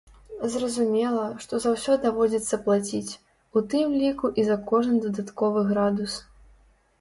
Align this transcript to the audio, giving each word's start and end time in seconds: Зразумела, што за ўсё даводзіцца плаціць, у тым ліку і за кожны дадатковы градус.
Зразумела, 0.53 1.25
што 1.43 1.59
за 1.65 1.73
ўсё 1.75 1.97
даводзіцца 2.05 2.59
плаціць, 2.67 3.13
у 3.61 3.63
тым 3.75 3.93
ліку 4.05 4.33
і 4.41 4.47
за 4.49 4.57
кожны 4.73 4.97
дадатковы 5.05 5.61
градус. 5.71 6.19